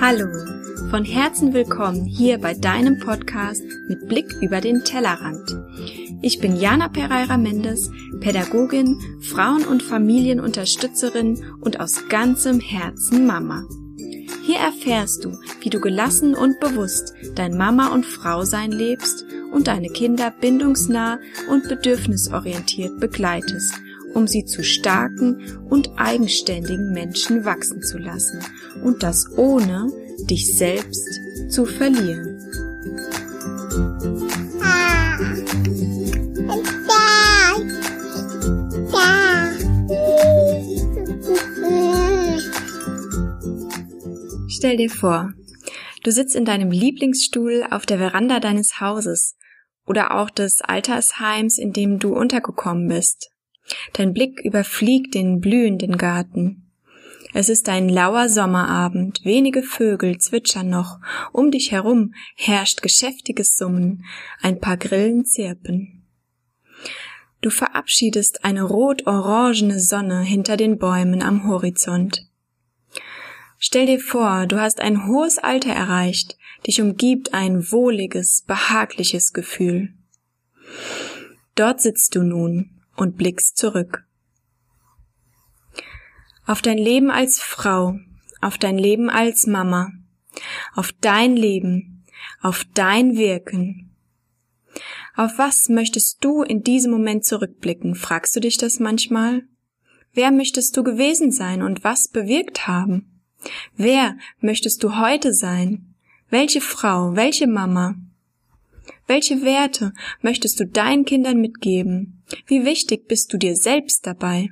Hallo, 0.00 0.28
von 0.90 1.04
Herzen 1.04 1.52
willkommen 1.52 2.04
hier 2.04 2.38
bei 2.38 2.54
deinem 2.54 3.00
Podcast 3.00 3.64
mit 3.88 4.06
Blick 4.06 4.32
über 4.40 4.60
den 4.60 4.84
Tellerrand. 4.84 5.56
Ich 6.22 6.38
bin 6.38 6.54
Jana 6.54 6.86
Pereira 6.86 7.36
Mendes, 7.36 7.90
Pädagogin, 8.20 8.96
Frauen- 9.20 9.66
und 9.66 9.82
Familienunterstützerin 9.82 11.44
und 11.60 11.80
aus 11.80 12.08
ganzem 12.08 12.60
Herzen 12.60 13.26
Mama. 13.26 13.64
Hier 14.46 14.58
erfährst 14.60 15.24
du, 15.24 15.40
wie 15.60 15.70
du 15.70 15.80
gelassen 15.80 16.36
und 16.36 16.60
bewusst 16.60 17.14
dein 17.34 17.56
Mama- 17.56 17.92
und 17.92 18.06
Frau-Sein 18.06 18.70
lebst 18.70 19.24
und 19.52 19.66
deine 19.66 19.88
Kinder 19.88 20.32
bindungsnah 20.40 21.18
und 21.50 21.68
bedürfnisorientiert 21.68 23.00
begleitest, 23.00 23.74
um 24.14 24.28
sie 24.28 24.44
zu 24.44 24.62
starken 24.62 25.58
und 25.68 25.90
eigenständigen 25.96 26.92
Menschen 26.92 27.44
wachsen 27.44 27.82
zu 27.82 27.98
lassen 27.98 28.38
und 28.84 29.02
das 29.02 29.36
ohne 29.36 29.90
dich 30.30 30.56
selbst 30.56 31.08
zu 31.48 31.66
verlieren. 31.66 32.35
Stell 44.56 44.78
dir 44.78 44.88
vor, 44.88 45.34
du 46.02 46.10
sitzt 46.10 46.34
in 46.34 46.46
deinem 46.46 46.70
Lieblingsstuhl 46.70 47.66
auf 47.70 47.84
der 47.84 47.98
Veranda 47.98 48.40
deines 48.40 48.80
Hauses 48.80 49.36
oder 49.84 50.18
auch 50.18 50.30
des 50.30 50.62
Altersheims, 50.62 51.58
in 51.58 51.74
dem 51.74 51.98
du 51.98 52.16
untergekommen 52.16 52.88
bist. 52.88 53.28
Dein 53.92 54.14
Blick 54.14 54.40
überfliegt 54.42 55.14
den 55.14 55.40
blühenden 55.40 55.98
Garten. 55.98 56.72
Es 57.34 57.50
ist 57.50 57.68
ein 57.68 57.90
lauer 57.90 58.30
Sommerabend, 58.30 59.26
wenige 59.26 59.62
Vögel 59.62 60.16
zwitschern 60.16 60.70
noch, 60.70 61.00
um 61.32 61.50
dich 61.50 61.70
herum 61.70 62.14
herrscht 62.34 62.80
geschäftiges 62.80 63.56
Summen, 63.58 64.06
ein 64.40 64.58
paar 64.58 64.78
Grillen 64.78 65.26
zirpen. 65.26 66.06
Du 67.42 67.50
verabschiedest 67.50 68.42
eine 68.42 68.62
rot-orangene 68.62 69.80
Sonne 69.80 70.22
hinter 70.22 70.56
den 70.56 70.78
Bäumen 70.78 71.22
am 71.22 71.46
Horizont. 71.46 72.26
Stell 73.58 73.86
dir 73.86 74.00
vor, 74.00 74.46
du 74.46 74.60
hast 74.60 74.80
ein 74.80 75.06
hohes 75.06 75.38
Alter 75.38 75.72
erreicht, 75.72 76.36
dich 76.66 76.80
umgibt 76.80 77.32
ein 77.34 77.70
wohliges, 77.72 78.42
behagliches 78.46 79.32
Gefühl. 79.32 79.94
Dort 81.54 81.80
sitzt 81.80 82.14
du 82.14 82.22
nun 82.22 82.82
und 82.96 83.16
blickst 83.16 83.56
zurück. 83.56 84.04
Auf 86.44 86.62
dein 86.62 86.78
Leben 86.78 87.10
als 87.10 87.40
Frau, 87.40 87.98
auf 88.40 88.58
dein 88.58 88.78
Leben 88.78 89.08
als 89.10 89.46
Mama, 89.46 89.90
auf 90.74 90.92
dein 91.00 91.34
Leben, 91.34 92.04
auf 92.40 92.64
dein 92.74 93.16
Wirken. 93.16 93.96
Auf 95.14 95.38
was 95.38 95.70
möchtest 95.70 96.22
du 96.22 96.42
in 96.42 96.62
diesem 96.62 96.92
Moment 96.92 97.24
zurückblicken? 97.24 97.94
Fragst 97.94 98.36
du 98.36 98.40
dich 98.40 98.58
das 98.58 98.78
manchmal? 98.78 99.44
Wer 100.12 100.30
möchtest 100.30 100.76
du 100.76 100.84
gewesen 100.84 101.32
sein 101.32 101.62
und 101.62 101.84
was 101.84 102.08
bewirkt 102.08 102.68
haben? 102.68 103.15
Wer 103.76 104.16
möchtest 104.40 104.82
du 104.82 104.96
heute 104.96 105.32
sein? 105.32 105.94
Welche 106.30 106.60
Frau, 106.60 107.14
welche 107.14 107.46
Mama? 107.46 107.96
Welche 109.06 109.42
Werte 109.42 109.92
möchtest 110.20 110.58
du 110.58 110.66
deinen 110.66 111.04
Kindern 111.04 111.40
mitgeben? 111.40 112.22
Wie 112.46 112.64
wichtig 112.64 113.06
bist 113.06 113.32
du 113.32 113.38
dir 113.38 113.54
selbst 113.54 114.06
dabei? 114.06 114.50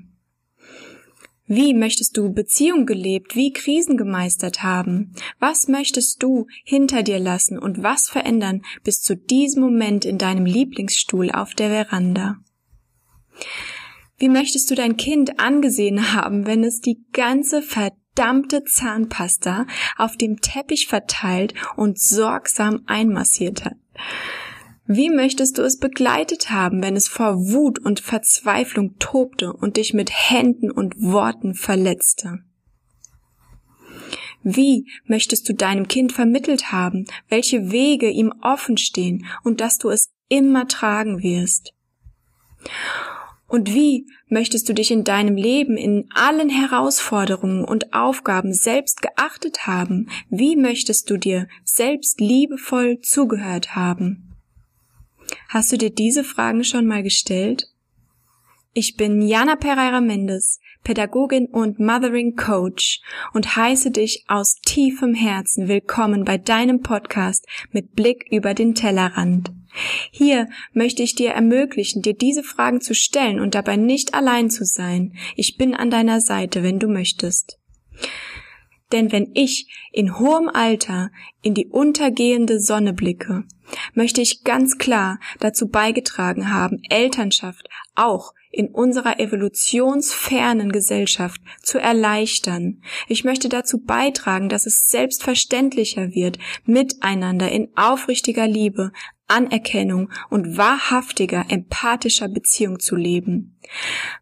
Wie 1.47 1.75
möchtest 1.75 2.17
du 2.17 2.33
Beziehung 2.33 2.87
gelebt, 2.87 3.37
wie 3.37 3.53
Krisen 3.53 3.99
gemeistert 3.99 4.63
haben? 4.63 5.13
Was 5.41 5.69
möchtest 5.69 6.23
du 6.23 6.47
hinter 6.65 7.03
dir 7.03 7.19
lassen 7.19 7.59
und 7.59 7.83
was 7.83 8.09
verändern 8.09 8.63
bis 8.83 9.03
zu 9.03 9.15
diesem 9.15 9.63
Moment 9.63 10.07
in 10.07 10.17
deinem 10.17 10.47
Lieblingsstuhl 10.47 11.31
auf 11.31 11.55
der 11.55 11.69
Veranda? 11.69 12.37
Wie 14.17 14.31
möchtest 14.31 14.71
du 14.71 14.75
dein 14.75 14.97
Kind 14.97 15.39
angesehen 15.39 16.15
haben, 16.15 16.47
wenn 16.47 16.65
es 16.65 16.81
die 16.81 17.05
ganze 17.13 17.61
verdammte 17.61 18.04
Zahnpasta 18.15 19.67
auf 19.97 20.17
dem 20.17 20.41
Teppich 20.41 20.87
verteilt 20.87 21.55
und 21.77 21.99
sorgsam 21.99 22.83
einmassiert 22.87 23.65
hat. 23.65 23.77
Wie 24.87 25.09
möchtest 25.09 25.57
du 25.57 25.63
es 25.63 25.79
begleitet 25.79 26.51
haben, 26.51 26.83
wenn 26.83 26.95
es 26.95 27.09
vor 27.09 27.37
Wut 27.37 27.79
und 27.79 28.01
Verzweiflung 28.01 28.99
tobte 28.99 29.53
und 29.53 29.79
dich 29.79 29.95
mit 29.95 30.11
Händen 30.13 30.71
und 30.71 30.95
Worten 31.01 31.55
verletzte? 31.55 32.41
Wie 34.43 34.87
möchtest 35.07 35.49
du 35.49 35.55
deinem 35.55 35.89
Kind 35.89 36.13
vermittelt 36.13 36.71
haben, 36.71 37.07
welche 37.31 37.73
Wege 37.73 38.11
ihm 38.11 38.31
offen 38.43 38.77
stehen 38.77 39.25
und 39.43 39.63
dass 39.63 39.79
du 39.79 39.89
es 39.89 40.13
immer 40.29 40.69
tragen 40.69 41.23
wirst? 41.23 41.73
Und 43.55 43.73
wie 43.73 44.09
möchtest 44.27 44.69
du 44.69 44.73
dich 44.73 44.91
in 44.91 45.05
deinem 45.05 45.37
Leben 45.37 45.77
in 45.77 46.09
allen 46.13 46.49
Herausforderungen 46.49 47.65
und 47.65 47.95
Aufgaben 47.95 48.53
selbst 48.53 49.01
geachtet 49.01 49.69
haben? 49.69 50.09
Wie 50.29 50.57
möchtest 50.57 51.09
du 51.09 51.19
dir 51.19 51.47
selbst 51.63 52.21
liebevoll 52.21 52.99
zugehört 53.01 53.77
haben? 53.77 54.35
Hast 55.49 55.71
du 55.71 55.79
dir 55.79 55.91
diese 55.91 56.25
Fragen 56.25 56.65
schon 56.65 56.85
mal 56.87 57.05
gestellt? 57.05 57.69
Ich 58.73 58.97
bin 58.97 59.23
Jana 59.23 59.55
Pereira 59.55 60.01
Mendes, 60.01 60.59
Pädagogin 60.83 61.47
und 61.47 61.79
Mothering 61.79 62.35
Coach 62.35 63.03
und 63.35 63.55
heiße 63.55 63.93
dich 63.93 64.25
aus 64.27 64.57
tiefem 64.63 65.15
Herzen 65.15 65.69
willkommen 65.69 66.25
bei 66.25 66.39
deinem 66.39 66.81
Podcast 66.81 67.47
mit 67.71 67.95
Blick 67.95 68.27
über 68.33 68.53
den 68.53 68.75
Tellerrand. 68.75 69.53
Hier 70.11 70.49
möchte 70.73 71.03
ich 71.03 71.15
dir 71.15 71.31
ermöglichen, 71.31 72.03
dir 72.03 72.15
diese 72.15 72.43
Fragen 72.43 72.81
zu 72.81 72.95
stellen 72.95 73.41
und 73.41 73.55
dabei 73.55 73.77
nicht 73.77 74.15
allein 74.15 74.51
zu 74.51 74.65
sein. 74.65 75.15
Ich 75.37 75.57
bin 75.57 75.75
an 75.75 75.91
deiner 75.91 76.21
Seite, 76.21 76.63
wenn 76.63 76.79
du 76.79 76.89
möchtest. 76.89 77.59
Denn 78.93 79.11
wenn 79.11 79.31
ich 79.35 79.67
in 79.93 80.19
hohem 80.19 80.49
Alter 80.49 81.11
in 81.43 81.55
die 81.55 81.67
untergehende 81.67 82.61
Sonne 82.61 82.93
blicke, 82.93 83.45
möchte 83.95 84.21
ich 84.21 84.45
ganz 84.45 84.79
klar 84.79 85.19
dazu 85.41 85.69
beigetragen 85.69 86.53
haben, 86.53 86.81
Elternschaft 86.91 87.69
auch 87.95 88.35
in 88.53 88.69
unserer 88.69 89.19
evolutionsfernen 89.19 90.71
Gesellschaft 90.71 91.41
zu 91.63 91.79
erleichtern. 91.79 92.83
Ich 93.09 93.25
möchte 93.25 93.49
dazu 93.49 93.83
beitragen, 93.83 94.49
dass 94.49 94.67
es 94.67 94.89
selbstverständlicher 94.91 96.15
wird, 96.15 96.39
miteinander 96.65 97.51
in 97.51 97.69
aufrichtiger 97.75 98.47
Liebe, 98.47 98.93
Anerkennung 99.27 100.11
und 100.31 100.57
wahrhaftiger, 100.57 101.47
empathischer 101.49 102.29
Beziehung 102.29 102.79
zu 102.79 102.97
leben. 102.97 103.59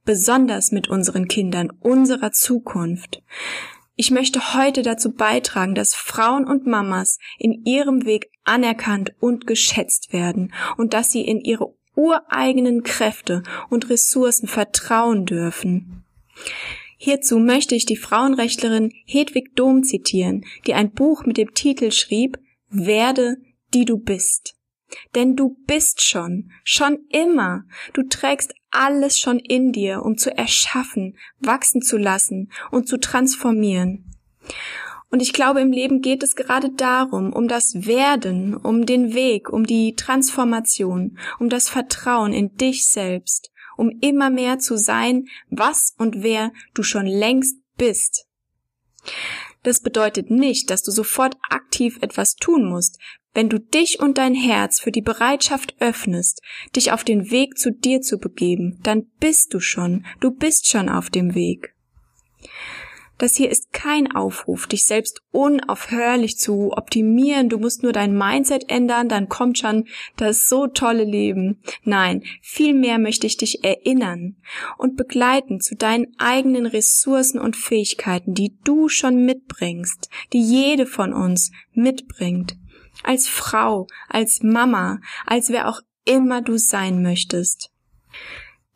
Besonders 0.05 0.73
mit 0.73 0.89
unseren 0.89 1.29
Kindern 1.29 1.71
unserer 1.81 2.33
Zukunft. 2.33 3.23
Ich 3.95 4.11
möchte 4.11 4.55
heute 4.55 4.83
dazu 4.83 5.13
beitragen, 5.13 5.75
dass 5.75 5.95
Frauen 5.95 6.47
und 6.47 6.67
Mamas 6.67 7.19
in 7.39 7.65
ihrem 7.65 8.07
Weg 8.07 8.31
anerkannt 8.45 9.13
und 9.21 9.47
geschätzt 9.47 10.13
werden 10.13 10.53
und 10.77 10.95
dass 10.95 11.11
sie 11.11 11.23
in 11.23 11.41
ihre 11.41 11.75
ureigenen 11.95 12.83
Kräfte 12.83 13.43
und 13.69 13.91
Ressourcen 13.91 14.49
vertrauen 14.49 15.27
dürfen. 15.27 16.05
Hierzu 16.97 17.39
möchte 17.39 17.75
ich 17.75 17.85
die 17.85 17.97
Frauenrechtlerin 17.97 18.93
Hedwig 19.05 19.57
Dom 19.57 19.83
zitieren, 19.83 20.45
die 20.67 20.75
ein 20.75 20.93
Buch 20.93 21.27
mit 21.27 21.37
dem 21.37 21.53
Titel 21.53 21.91
schrieb 21.91 22.39
Werde, 22.71 23.37
die 23.75 23.85
du 23.85 23.99
bist. 23.99 24.55
Denn 25.15 25.37
du 25.37 25.57
bist 25.67 26.03
schon, 26.03 26.51
schon 26.65 26.99
immer. 27.11 27.65
Du 27.93 28.03
trägst 28.03 28.55
alles 28.71 29.19
schon 29.19 29.39
in 29.39 29.73
dir, 29.73 30.03
um 30.03 30.17
zu 30.17 30.37
erschaffen, 30.37 31.17
wachsen 31.39 31.83
zu 31.83 31.99
lassen 31.99 32.51
und 32.71 32.89
zu 32.89 32.99
transformieren. 32.99 34.13
Und 35.11 35.21
ich 35.21 35.35
glaube, 35.35 35.61
im 35.61 35.73
Leben 35.73 36.01
geht 36.01 36.23
es 36.23 36.37
gerade 36.37 36.71
darum, 36.71 37.35
um 37.35 37.47
das 37.47 37.87
Werden, 37.87 38.57
um 38.57 38.87
den 38.87 39.13
Weg, 39.13 39.51
um 39.51 39.67
die 39.67 39.95
Transformation, 39.95 41.19
um 41.39 41.51
das 41.51 41.69
Vertrauen 41.69 42.33
in 42.33 42.57
dich 42.57 42.87
selbst, 42.89 43.51
um 43.77 43.91
immer 44.01 44.31
mehr 44.31 44.59
zu 44.59 44.79
sein, 44.79 45.27
was 45.51 45.95
und 45.99 46.23
wer 46.23 46.51
du 46.73 46.83
schon 46.83 47.07
längst 47.07 47.59
bist. 47.77 48.27
Das 49.65 49.81
bedeutet 49.81 50.31
nicht, 50.31 50.71
dass 50.71 50.83
du 50.83 50.91
sofort 50.91 51.37
aktiv 51.51 51.99
etwas 52.01 52.35
tun 52.37 52.65
musst, 52.65 52.99
wenn 53.35 53.49
du 53.49 53.59
dich 53.59 54.01
und 54.01 54.19
dein 54.19 54.35
Herz 54.35 54.81
für 54.81 54.93
die 54.93 55.03
Bereitschaft 55.03 55.75
öffnest, 55.81 56.43
dich 56.77 56.93
auf 56.93 57.05
den 57.05 57.31
Weg 57.31 57.59
zu 57.59 57.73
dir 57.73 58.01
zu 58.01 58.19
begeben, 58.19 58.79
dann 58.83 59.07
bist 59.21 59.55
du 59.55 59.61
schon, 59.61 60.05
du 60.21 60.31
bist 60.31 60.69
schon 60.69 60.89
auf 60.89 61.11
dem 61.11 61.35
Weg. 61.35 61.75
Das 63.23 63.37
hier 63.37 63.51
ist 63.51 63.73
kein 63.73 64.11
Aufruf, 64.17 64.67
dich 64.67 64.85
selbst 64.85 65.23
unaufhörlich 65.31 66.39
zu 66.39 66.73
optimieren. 66.73 67.49
Du 67.49 67.59
musst 67.59 67.85
nur 67.85 67.93
dein 67.93 68.19
Mindset 68.19 68.69
ändern, 68.69 69.09
dann 69.09 69.29
kommt 69.29 69.59
schon 69.59 69.85
das 70.17 70.49
so 70.49 70.67
tolle 70.67 71.05
Leben. 71.05 71.63
Nein, 71.85 72.25
vielmehr 72.41 72.99
möchte 72.99 73.29
ich 73.29 73.37
dich 73.37 73.63
erinnern 73.63 74.39
und 74.77 74.97
begleiten 74.97 75.61
zu 75.61 75.77
deinen 75.77 76.09
eigenen 76.19 76.67
Ressourcen 76.67 77.39
und 77.39 77.55
Fähigkeiten, 77.55 78.35
die 78.35 78.57
du 78.65 78.89
schon 78.89 79.25
mitbringst, 79.25 80.09
die 80.33 80.43
jede 80.43 80.87
von 80.87 81.13
uns 81.13 81.53
mitbringt. 81.75 82.57
Als 83.03 83.29
Frau, 83.29 83.87
als 84.09 84.43
Mama, 84.43 85.01
als 85.27 85.51
wer 85.51 85.69
auch 85.69 85.81
immer 86.05 86.43
du 86.43 86.59
sein 86.59 87.03
möchtest. 87.03 87.71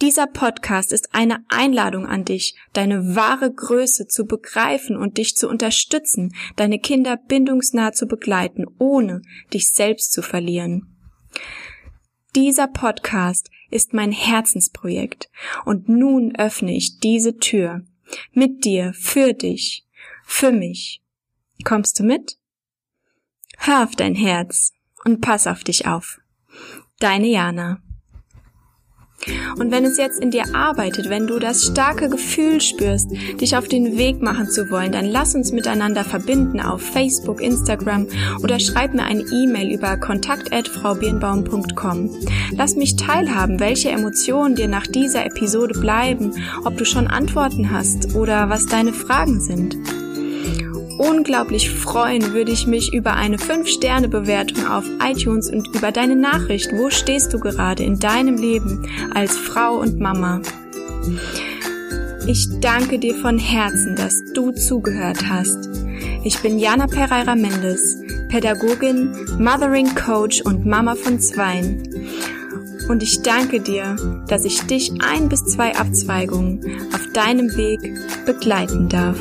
Dieser 0.02 0.26
Podcast 0.26 0.92
ist 0.92 1.14
eine 1.14 1.42
Einladung 1.48 2.06
an 2.06 2.26
dich, 2.26 2.54
deine 2.74 3.16
wahre 3.16 3.50
Größe 3.50 4.06
zu 4.06 4.26
begreifen 4.26 4.94
und 4.94 5.16
dich 5.16 5.36
zu 5.36 5.48
unterstützen, 5.48 6.34
deine 6.56 6.78
Kinder 6.78 7.16
bindungsnah 7.16 7.92
zu 7.92 8.06
begleiten, 8.06 8.66
ohne 8.78 9.22
dich 9.54 9.72
selbst 9.72 10.12
zu 10.12 10.20
verlieren. 10.20 10.94
Dieser 12.34 12.68
Podcast 12.68 13.48
ist 13.70 13.94
mein 13.94 14.12
Herzensprojekt 14.12 15.30
und 15.64 15.88
nun 15.88 16.36
öffne 16.36 16.76
ich 16.76 16.98
diese 16.98 17.38
Tür 17.38 17.82
mit 18.32 18.66
dir, 18.66 18.92
für 18.92 19.32
dich, 19.32 19.86
für 20.26 20.52
mich. 20.52 21.02
Kommst 21.64 21.98
du 21.98 22.04
mit? 22.04 22.36
Hör 23.56 23.84
auf 23.84 23.96
dein 23.96 24.14
Herz 24.14 24.72
und 25.04 25.20
pass 25.20 25.46
auf 25.46 25.64
dich 25.64 25.86
auf. 25.86 26.18
Deine 26.98 27.26
Jana. 27.26 27.80
Und 29.58 29.72
wenn 29.72 29.84
es 29.84 29.96
jetzt 29.96 30.20
in 30.20 30.30
dir 30.30 30.54
arbeitet, 30.54 31.08
wenn 31.08 31.26
du 31.26 31.40
das 31.40 31.66
starke 31.66 32.08
Gefühl 32.08 32.60
spürst, 32.60 33.10
dich 33.40 33.56
auf 33.56 33.66
den 33.66 33.98
Weg 33.98 34.22
machen 34.22 34.48
zu 34.48 34.70
wollen, 34.70 34.92
dann 34.92 35.06
lass 35.06 35.34
uns 35.34 35.50
miteinander 35.52 36.04
verbinden 36.04 36.60
auf 36.60 36.80
Facebook, 36.82 37.40
Instagram 37.40 38.06
oder 38.42 38.60
schreib 38.60 38.94
mir 38.94 39.02
eine 39.04 39.22
E-Mail 39.22 39.74
über 39.74 39.96
kontakt@fraubirnbaum.com. 39.96 42.10
Lass 42.52 42.76
mich 42.76 42.94
teilhaben, 42.96 43.58
welche 43.58 43.88
Emotionen 43.90 44.54
dir 44.54 44.68
nach 44.68 44.86
dieser 44.86 45.26
Episode 45.26 45.80
bleiben, 45.80 46.32
ob 46.64 46.76
du 46.76 46.84
schon 46.84 47.08
Antworten 47.08 47.72
hast 47.72 48.14
oder 48.14 48.48
was 48.48 48.66
deine 48.66 48.92
Fragen 48.92 49.40
sind 49.40 49.76
unglaublich 50.98 51.70
freuen 51.70 52.32
würde 52.32 52.52
ich 52.52 52.66
mich 52.66 52.92
über 52.92 53.14
eine 53.14 53.36
5-Sterne-Bewertung 53.36 54.66
auf 54.66 54.84
iTunes 55.02 55.50
und 55.50 55.74
über 55.74 55.92
deine 55.92 56.16
Nachricht. 56.16 56.70
Wo 56.72 56.90
stehst 56.90 57.32
du 57.32 57.38
gerade 57.38 57.82
in 57.82 57.98
deinem 57.98 58.36
Leben 58.36 58.88
als 59.14 59.36
Frau 59.36 59.78
und 59.78 59.98
Mama? 60.00 60.40
Ich 62.26 62.48
danke 62.60 62.98
dir 62.98 63.14
von 63.14 63.38
Herzen, 63.38 63.94
dass 63.94 64.20
du 64.34 64.50
zugehört 64.50 65.28
hast. 65.28 65.68
Ich 66.24 66.40
bin 66.40 66.58
Jana 66.58 66.86
Pereira 66.88 67.36
Mendes, 67.36 68.02
Pädagogin, 68.28 69.12
Mothering 69.38 69.94
Coach 69.94 70.40
und 70.42 70.66
Mama 70.66 70.96
von 70.96 71.20
Zweien. 71.20 71.82
Und 72.88 73.02
ich 73.02 73.22
danke 73.22 73.60
dir, 73.60 73.96
dass 74.28 74.44
ich 74.44 74.60
dich 74.62 74.92
ein 75.00 75.28
bis 75.28 75.44
zwei 75.44 75.76
Abzweigungen 75.76 76.60
auf 76.92 77.12
deinem 77.12 77.56
Weg 77.56 77.80
begleiten 78.24 78.88
darf. 78.88 79.18